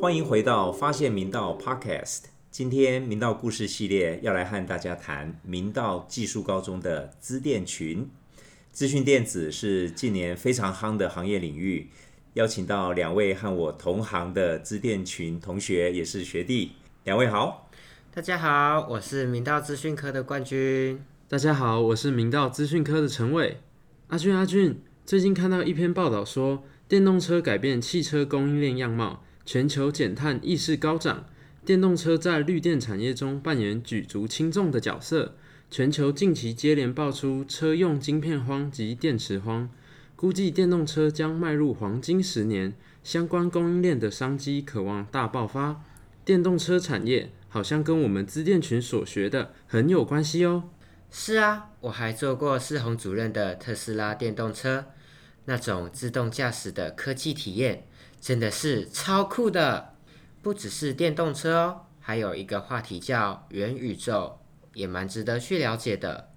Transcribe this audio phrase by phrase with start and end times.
[0.00, 2.24] 欢迎回到发现明道 Podcast。
[2.50, 8.10] 今天明道故事系列要来和大家谈明道技术高中的资电群。
[8.72, 11.88] 资讯电子是近年非常夯的行业领域，
[12.34, 16.72] 邀请到两位和我同行的资电群同学，也是学弟。
[17.04, 17.61] 两位好，
[18.14, 21.02] 大家好，我是明道资讯科的冠军。
[21.28, 23.56] 大家好，我是明道资讯科的陈伟。
[24.08, 31.24] 阿俊，阿俊，最近看到一篇报道说，电动车改变汽车供应链样貌，全球减碳意识高涨。
[31.64, 35.34] 电动车在绿电产业中扮演举足轻重的角色。
[35.70, 39.70] 全球近期接连爆出车用晶片荒及电池荒，
[40.14, 45.82] 估计电动车将迈入黄金十年，相关供应链的商机渴望大爆发。
[46.26, 50.70] 电动车产业好像跟我们资电群所学的很有关系哦。
[51.10, 54.86] 是啊，我还做过世宏主任的特斯拉电动车，
[55.44, 57.86] 那种自动驾驶的科技体验
[58.18, 59.92] 真的是超酷的。
[60.40, 64.38] 不只是电动车哦，还有一个话题叫元宇宙，
[64.72, 66.30] 也蛮值得去了解的。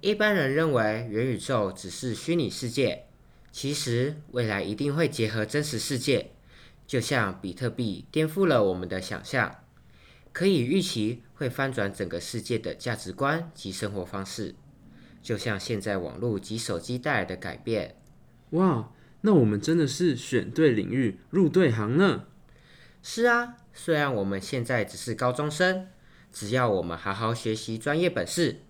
[0.00, 3.06] 一般人认为元宇宙只是虚拟世界，
[3.50, 6.30] 其实未来一定会结合真实世界，
[6.86, 9.56] 就像比特币颠覆了我们的想象，
[10.36, 14.54] 可以预期会翻转整个世界的价值观及生活方式，
[15.22, 17.96] 就像现在网络及手机带来的改变。
[18.50, 22.26] 哇，那我们真的是选对领域，入对行呢。
[23.02, 25.88] 是啊，虽然我们现在只是高中生，
[26.30, 28.60] 只要我们好好学习专业本事，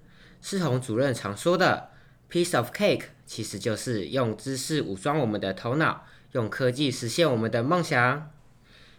[0.41, 1.91] 世宏主任常说的
[2.30, 8.30] “piece of cake” 其实就是用知识武装我们的头脑，用科技实现我们的梦想。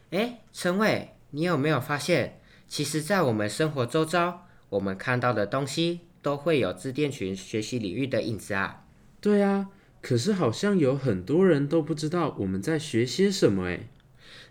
[0.09, 8.85] 哎，陈伟，你有没有发现，其实，在我们生活周遭，我们看到的东西都会有自电群学习领域的影子啊？
[9.21, 9.69] 对啊，
[10.01, 13.87] 可是好像有很多人都不知道我们在学些什么诶。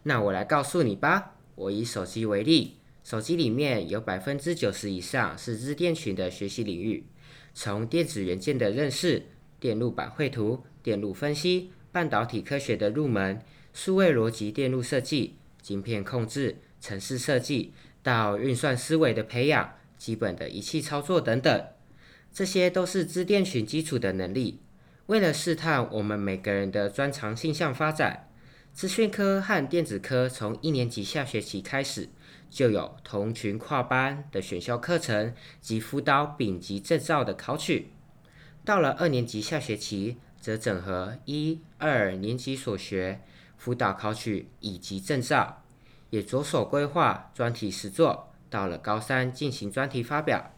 [0.05, 1.35] 那我来告诉你吧。
[1.57, 7.05] 我以手机为例，手机里面有百分之九十以上是自电群的学习领域，
[7.55, 9.23] 从电子元件的认识、
[9.59, 13.41] 电路板绘图、电路分析、半导体科学的入门、
[13.73, 17.73] 数位逻辑电路设计、晶片控制、程式设计，
[18.07, 21.67] 到运算思维的培养、基本的仪器操作等等，
[22.33, 24.61] 这些都是资电群基础的能力。
[25.07, 28.29] 为了试探我们每个人的专长性向发展。
[28.73, 32.11] 资讯科和电子科从一年级下学期开始
[32.51, 37.91] 就有同群跨班的选修课程及辅导丙级证照的考取，
[38.65, 43.23] 到了二年级下学期则整合一二年级所学
[43.57, 45.65] 辅导考取乙级证照，
[46.11, 50.53] 也着手规划专题实作，到了高三进行专题发表。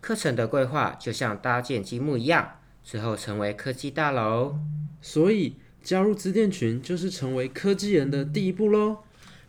[0.00, 4.58] 课程的规划就像搭建积木一样，最后成为科技大楼。
[5.00, 5.56] 所以。
[5.84, 9.00] 加入资电群就是成为科技人的第一步喽。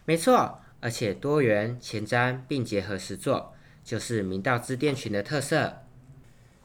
[0.03, 3.53] 没错，而且多元前瞻并结合实作，
[3.85, 5.83] 就是明道资电群的特色。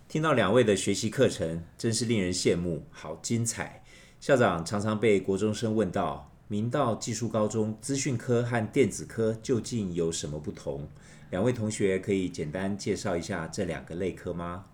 [0.09, 3.85] 听到两位的学习课程，真是令人羡慕，好精彩。
[4.19, 10.89] 校长常常被国中生问到，明道技术高中资讯科和电子科究竟有什么不同？
[11.31, 14.65] 两位同学可以简单介绍一下这两个类科吗？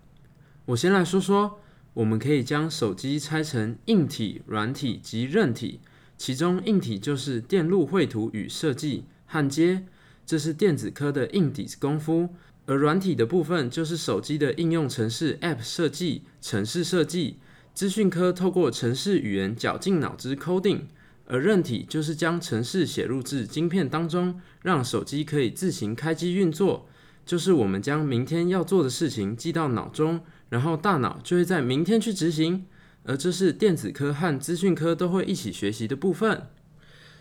[0.65, 1.59] 我先来说说。
[1.93, 5.79] 我们可以将手机拆成硬体、软体及韧体，
[6.15, 9.85] 其中硬体就是电路绘图与设计、焊接，
[10.23, 12.29] 这是电子科的硬底功夫；
[12.67, 17.37] 而软体的部分就是手机的应用程式 App 设计、程式设计。
[17.73, 20.81] 资讯科透过程式语言绞尽脑汁 coding，
[21.27, 26.87] 而韧体就是将程式写入至晶片当中，让手机可以自行开机运作，
[27.25, 30.21] 就是我们将明天要做的事情记到脑中。
[30.49, 32.65] 然后大脑就会在明天去执行，
[33.03, 36.43] 而这是电子科和资讯科都会一起学习的部分。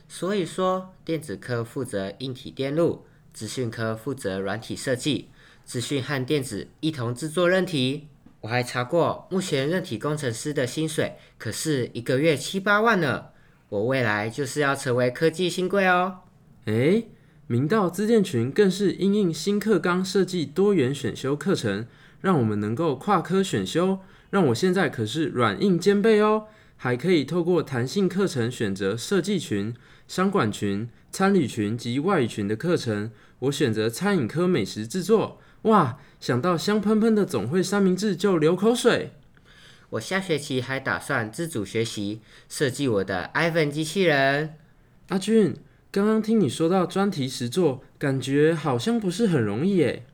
[0.08, 5.30] 所以说，电子科负责硬体电路，资讯科负责软体设计，
[5.64, 8.06] 资讯和电子一同制作韧体。
[8.42, 13.30] 我还查过，目前韧体工程师的薪水可是一个月七八万呢。
[13.68, 16.20] 我未来就是要成为科技新贵哦。
[16.66, 17.08] 诶，
[17.46, 21.86] 明道资电群更是因应新课纲设计多元选修课程。
[22.22, 26.46] 让我们能够跨科选修，让我现在可是软硬兼备哦，
[26.76, 29.72] 还可以透过弹性课程选择设计群、
[30.08, 33.12] 商管群、餐旅群及外语群的课程。
[33.40, 39.12] 我选择餐饮科美食制作，哇，想到香喷喷的总会三明治就流口水。
[39.90, 44.54] 我下学期还打算自主学习设计我的 iPhone 机器人。
[45.08, 45.56] 阿俊，
[45.92, 50.04] 刚刚听你说到专题实作，感觉好像不是很容易耶。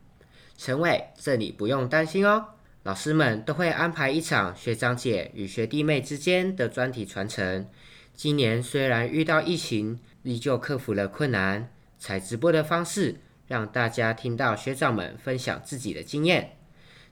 [0.55, 2.49] 陈伟，这里不用担心哦，
[2.83, 7.67] 老师们都会安排一场学长姐与学弟妹之间的专题传承。
[8.13, 13.15] 今年虽然遇到疫情，依旧克服了困难，采直播的方式
[13.47, 16.51] 让大家听到学长们分享自己的经验。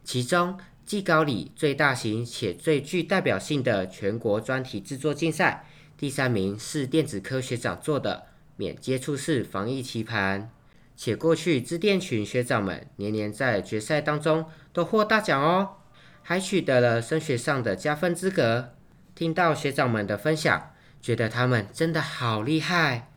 [0.03, 0.57] 其中，
[0.91, 5.65] 技高里最大型且最具代表性的全国专题制作竞赛，
[5.97, 8.23] 第三名是电子科学长做的
[8.57, 10.51] 免接触式防疫棋盘。
[10.97, 14.43] 且过去资电群学长们年年在决赛当中
[14.73, 15.77] 都获大奖哦，
[16.23, 18.73] 还取得了升学上的加分资格。
[19.15, 23.09] 听到学长们的分享，觉得他们真的好厉害。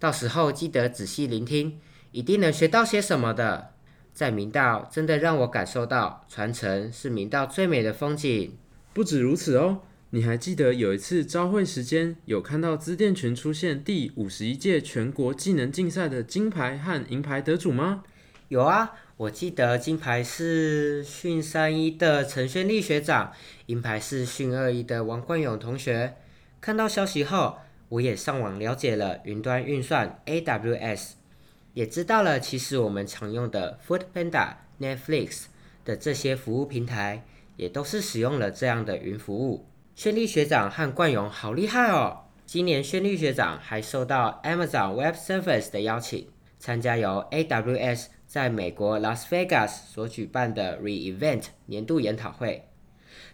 [0.00, 1.78] 到时候记得仔细聆听，
[2.10, 3.74] 一定能学到些什么的。
[4.12, 8.56] 在明道真的让我感受到传承是明道最美的风景。
[8.92, 9.80] 不止如此哦。
[10.12, 18.02] 你还记得有一次朝会时间，有看到资电群出现第五十一届全国技能竞赛的金牌和银牌得主吗？
[18.48, 23.32] 有啊，我记得金牌是训三一的陈轩立学长，
[23.66, 26.16] 银牌是训二一的王冠勇同学。
[26.60, 27.58] 看到消息后，
[27.90, 31.12] 我也上网了解了云端运算 AWS，
[31.74, 35.44] 也知道了其实我们常用的 Foodpanda、Netflix
[35.84, 37.24] 的这些服务平台，
[37.56, 39.66] 也都是使用了这样的云服务。
[39.94, 42.24] 轩立学长和冠勇好厉害哦！
[42.46, 46.28] 今年轩立学长还受到 Amazon Web Service 的邀请，
[46.58, 52.68] 参加由 AWS 在美国 Las Vegas 所举办的 Re-Event 年度研讨会。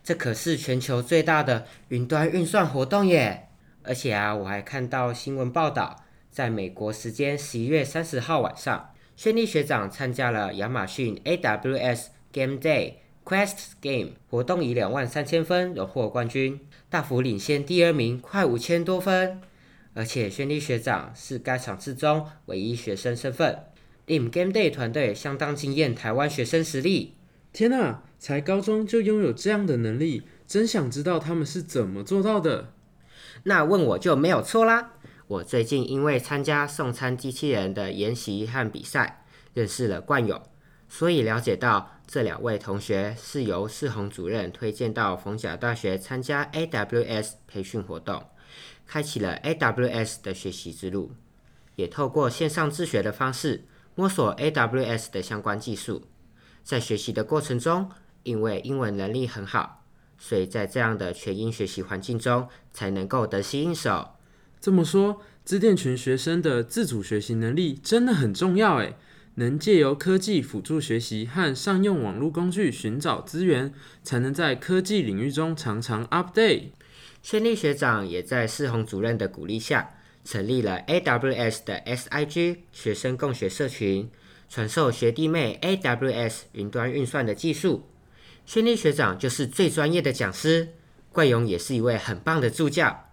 [0.02, 3.48] 这可是全球最大的云端运算活动耶！
[3.82, 6.04] 而且啊，我还看到新闻报道，
[6.36, 12.96] 在美国时间十一月三十号晚上，轩立学长参加了亚马逊 AWS Game Day。
[13.24, 16.60] Quest Game 活动以两万三千分荣获冠军，
[16.90, 19.40] 大幅领先第二名快五千多分。
[19.94, 23.58] 而且轩立学长是该场次中唯一学生身份，
[24.04, 27.14] 令 Game Day 团队相当惊艳台湾学生实力。
[27.54, 32.74] 天呐，才高中就拥有这样的能力，真想知道他们是怎么做到的。
[33.44, 34.92] 那问我就没有错啦。
[35.28, 39.24] 我最近因为参加送餐机器人的研习和比赛，
[39.54, 40.40] 认识了冠勇。
[40.88, 48.24] 所以了解到，这两位同学是由世宏主任推荐到逢甲大学参加 AWS 培训活动，
[48.86, 51.10] 开启了 AWS 的学习之路，
[51.74, 56.04] 也透过线上自学的方式摸索 AWS 的相关技术。
[56.62, 57.90] 在学习的过程中，
[58.22, 59.82] 因为英文能力很好，
[60.18, 64.10] 所以在这样的全英学习环境中才能够得心应手。
[64.60, 68.96] 这么说，资电群学生的自主学习能力真的很重要诶。
[69.38, 73.70] 能借由科技辅助学习和善用网络工具寻找资源，
[74.02, 76.70] 才能在科技领域中常常 update。
[77.22, 79.90] 轩立学长也在世宏主任的鼓励下，
[80.24, 84.08] 成立了 AWS 的 SIG 学生共学社群，
[84.48, 87.86] 传授学弟妹 AWS 云端运算的技术。
[88.46, 90.68] 轩立学长就是最专业的讲师，
[91.12, 93.05] 冠勇也是一位很棒的助教。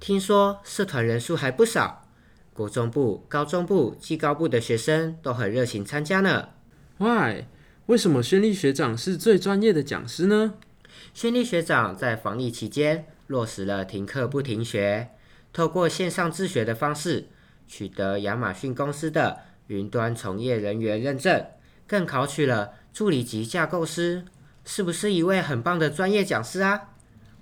[0.00, 2.04] 听说社团人数还不少。
[2.52, 6.48] 国中部、高中部、技高部的学生都很热情参加呢。
[6.98, 7.44] Why？
[7.86, 10.54] 为什么宣立学长是最专业的讲师呢？
[11.14, 15.10] 宣立学长在防疫期间落实了停课不停学，
[15.52, 17.28] 透过线上自学的方式，
[17.66, 21.46] 取得亚马逊公司的云端从业人员认证，
[21.86, 24.24] 更考取了助理级架构师，
[24.64, 26.90] 是不是一位很棒的专业讲师啊？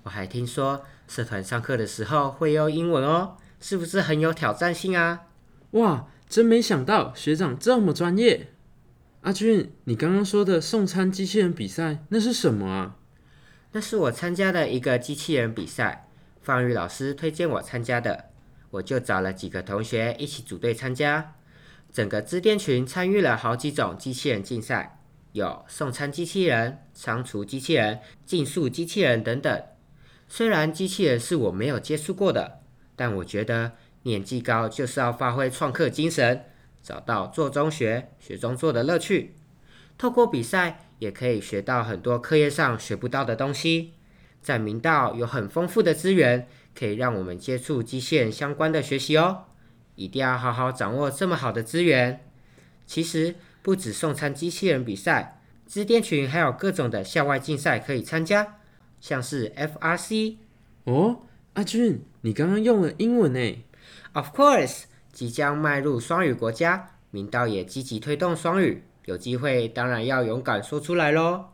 [0.03, 3.37] 我还听说社团上课的时候会用英文哦。
[3.59, 5.21] 是不是很有挑战性啊？
[5.71, 8.49] 哇，真没想到学长这么专业。
[9.21, 12.97] 阿俊，你刚刚说的送餐机器人比赛，那是什么啊？
[13.71, 16.07] 那是我参加的一个机器人比赛，
[16.41, 18.25] 方宇老师推荐我参加的，
[18.69, 21.33] 我就找了几个同学一起组队参加。
[21.91, 24.99] 整个支店群参与了好几种机器人竞赛，
[25.31, 29.63] 有送餐机器人、仓储机器人、竞速机器人等等。
[30.27, 32.59] 虽然机器人是我没有接触过的。
[32.99, 36.45] 但我觉得年纪高就是要发挥创客精神，
[36.81, 39.35] 找到做中学、学中做的乐趣。
[39.99, 43.93] 透过比赛，也可以学到很多课业上学不到的东西。
[44.41, 49.43] 在明道有很丰富的资源，可以让我们接触机器人相关的学习哦。
[49.93, 52.25] 一定要好好掌握这么好的资源。
[52.87, 58.56] 其实不止送餐机器人比赛，支电群还有各种的校外竞赛可以参加，
[58.99, 60.37] 像是 FRC
[60.85, 61.19] 哦。
[61.53, 63.65] 阿俊，你刚刚用了英文呢
[64.13, 71.45] ？Of course，即将迈入双语国家，明道也积极推动双语，有机会当然要勇敢说出来喽。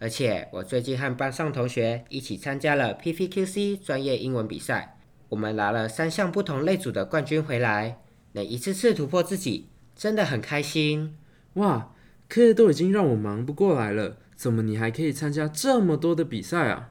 [0.00, 4.98] 而且我最近和班上同学一起参加了 PVQC 专业英文比赛，
[5.28, 7.98] 我们拿了三项不同类组的冠军回来，
[8.32, 11.16] 能一次次突破自己，真的很开心。
[11.54, 11.92] 哇，
[12.28, 16.90] 课业都已经让我忙不过来了，怎么你还可以参加这么多的比赛啊？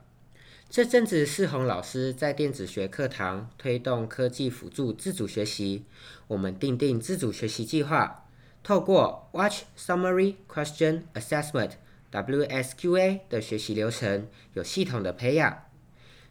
[0.69, 5.85] 这阵子世宏老师在电子学课堂推动科技辅助自主学习，
[6.27, 8.25] 我们定定自主学习计划，
[8.63, 11.73] 透过 Watch Summary Question Assessment
[12.11, 15.65] WSQA 的学习流程，有系统的培养。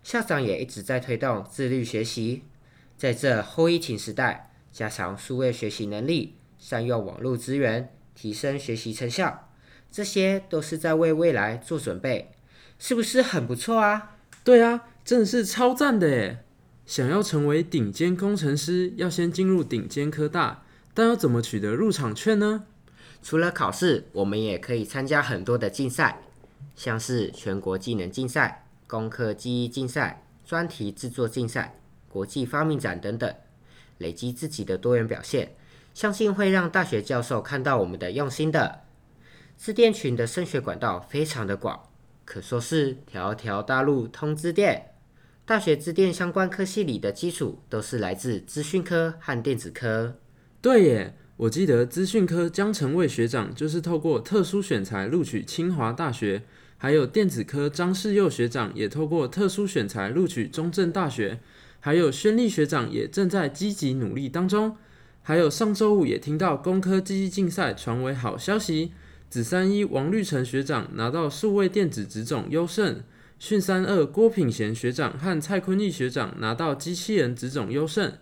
[0.02, 2.42] 校长也一直在推动自律学习，
[2.96, 9.51] 在这后疫情时代，加强数位学习能力，善用网络资源，提升学习成效，
[9.92, 12.32] 这些都是在为未来做准备，
[12.78, 14.16] 是不是很不错啊？
[14.42, 16.44] 对啊，真的是超赞的耶！
[16.86, 22.64] 想要成为顶尖工程师，要先进入顶尖科大，但要怎么取得入场券呢？
[23.22, 26.22] 除了考试，我们也可以参加很多的竞赛，
[26.74, 33.32] 像是全国技能竞赛、工科技艺竞赛、专题制作竞赛、国际发明展等等，
[33.98, 35.54] 累积自己的多元表现，
[35.92, 38.80] 相信会让大学教授看到我们的用心的。
[39.56, 41.88] 自电群的升学管道非常的广。
[42.24, 44.92] 可说是条条大路通资电，
[45.44, 50.16] 大学资电相关科系里的基础都是来自资讯科和电子科。
[50.60, 56.42] 对耶，我记得资讯科江成卫学长就是透过特殊选材录取清华大学，
[56.78, 61.40] 还有电子科张世佑学长也透过特殊选材录取中正大学，
[61.80, 64.76] 还有宣力学长也正在积极努力当中，
[65.22, 68.92] 还有上周五也听到工科技艺竞赛传为好消息。
[69.32, 73.02] 紫三一王绿成学长拿到数位电子职种优胜，
[73.38, 78.12] 训三二郭品贤学长和蔡坤义学长拿到机器人职种优胜。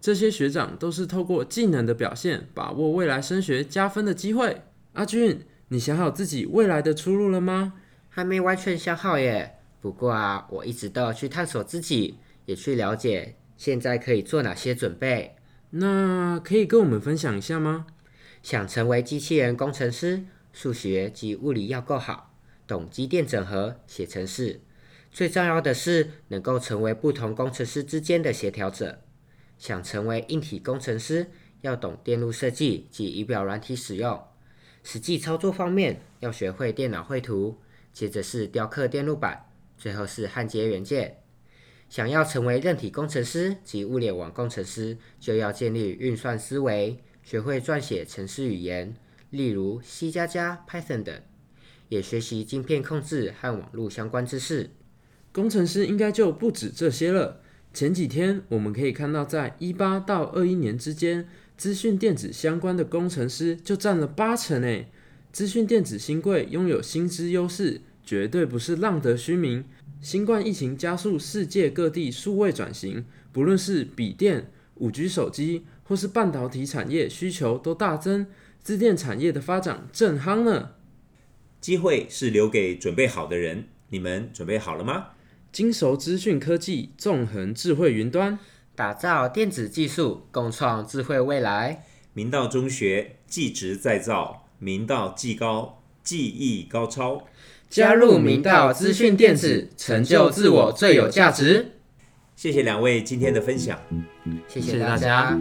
[0.00, 4.62] 这些学长都是透过技能的表现，把握未来升学加分的机会。
[4.94, 7.74] 阿俊，你想好自己未来的出路了吗？
[8.08, 9.56] 还没完全想好耶。
[9.82, 12.14] 不过啊，我一直都要去探索自己，
[12.46, 15.36] 也去了解现在可以做哪些准备。
[15.72, 17.84] 那可以跟我们分享一下吗？
[18.42, 20.24] 想成为机器人工程师。
[20.54, 22.32] 数学及物理要够好，
[22.66, 24.60] 懂机电整合、写程式。
[25.10, 29.00] 最重要的是能够成为不同工程师之间的协调者。
[29.58, 31.26] 想成为硬体工程师，
[31.60, 34.22] 要懂电路设计及仪表软体使用。
[34.82, 37.58] 实际操作方面，要学会电脑绘图，
[37.92, 39.46] 接着是雕刻电路板，
[39.76, 41.18] 最后是焊接元件。
[41.88, 48.94] 想要成为韧体工程师及物联网工程师，就要建立运算思维，学会撰写程式语言。
[49.34, 51.12] 例如 C 加加、Python 等，
[51.88, 54.70] 也学习晶片控制和网络相关知识。
[55.32, 57.40] 工程师应该就不止这些了。
[57.72, 64.88] 前几天我们可以看到，在一八到二一年之间，资讯电子相关的工程师就占了八成诶。
[65.32, 69.64] 资讯电子新贵拥有薪资优势，绝对不是浪得虚名。
[70.00, 78.26] 新冠疫情加速世界各地数位转型，不论是笔电、五 G 手机，或是半导体产业需求都大增。
[78.64, 80.70] 自电产业的发展正夯呢，
[81.60, 83.68] 机会是留给准备好的人。
[83.90, 85.08] 你们准备好了吗？
[85.52, 88.38] 精熟资讯科技，纵横智慧云端，
[88.74, 91.84] 打造电子技术，共创智慧未来。
[92.14, 97.26] 明道中学技职再造，明道技高，技艺高超。
[97.68, 101.72] 加入明道资讯电子，成就自我最有价值。
[102.34, 103.78] 谢谢两位今天的分享，
[104.48, 105.38] 谢谢大家。